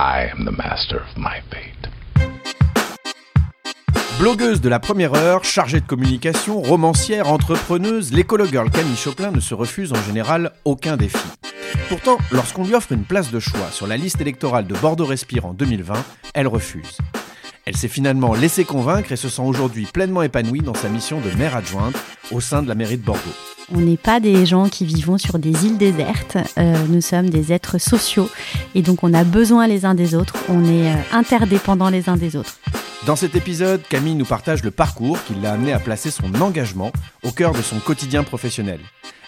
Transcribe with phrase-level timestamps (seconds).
[0.00, 1.90] I am the master of my fate.
[4.20, 9.40] Blogueuse de la première heure, chargée de communication, romancière, entrepreneuse, l'écolo girl Camille Choplin ne
[9.40, 11.18] se refuse en général aucun défi.
[11.88, 15.46] Pourtant, lorsqu'on lui offre une place de choix sur la liste électorale de Bordeaux Respire
[15.46, 15.94] en 2020,
[16.32, 16.98] elle refuse.
[17.64, 21.36] Elle s'est finalement laissée convaincre et se sent aujourd'hui pleinement épanouie dans sa mission de
[21.36, 21.96] maire adjointe
[22.30, 23.34] au sein de la mairie de Bordeaux.
[23.74, 27.52] On n'est pas des gens qui vivons sur des îles désertes, euh, nous sommes des
[27.52, 28.30] êtres sociaux
[28.78, 32.16] et donc on a besoin les uns des autres, on est euh, interdépendants les uns
[32.16, 32.60] des autres.
[33.06, 36.92] Dans cet épisode, Camille nous partage le parcours qui l'a amené à placer son engagement
[37.24, 38.78] au cœur de son quotidien professionnel.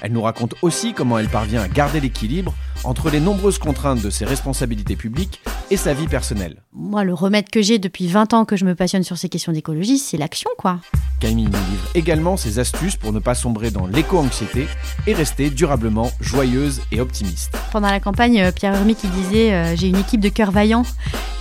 [0.02, 4.10] Elle nous raconte aussi comment elle parvient à garder l'équilibre entre les nombreuses contraintes de
[4.10, 6.62] ses responsabilités publiques et sa vie personnelle.
[6.72, 9.52] Moi, le remède que j'ai depuis 20 ans que je me passionne sur ces questions
[9.52, 10.78] d'écologie, c'est l'action, quoi.
[11.20, 14.66] Camille nous livre également ses astuces pour ne pas sombrer dans l'éco-anxiété
[15.06, 17.56] et rester durablement joyeuse et optimiste.
[17.72, 20.86] Pendant la campagne, euh, Pierre Hermé qui disait euh, J'ai une équipe de cœurs vaillants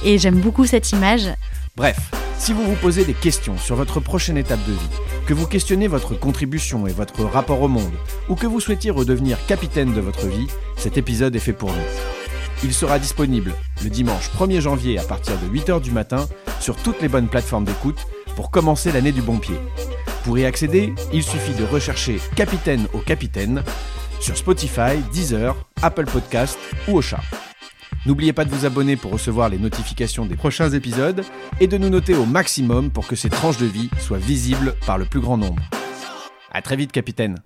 [0.04, 1.30] et j'aime beaucoup cette image.
[1.76, 5.48] Bref, si vous vous posez des questions sur votre prochaine étape de vie, que vous
[5.48, 7.94] questionnez votre contribution et votre rapport au monde,
[8.28, 11.78] ou que vous souhaitiez redevenir capitaine de votre vie, cet épisode est fait pour nous.
[12.64, 16.28] Il sera disponible le dimanche 1er janvier à partir de 8h du matin
[16.60, 18.06] sur toutes les bonnes plateformes d'écoute
[18.40, 19.58] pour commencer l'année du bon pied.
[20.24, 23.64] Pour y accéder, il suffit de rechercher Capitaine au Capitaine
[24.22, 27.20] sur Spotify, Deezer, Apple Podcast ou Ocha.
[28.06, 31.26] N'oubliez pas de vous abonner pour recevoir les notifications des prochains épisodes
[31.60, 34.98] et de nous noter au maximum pour que ces tranches de vie soient visibles par
[34.98, 35.62] le plus grand nombre.
[36.50, 37.40] À très vite, capitaine.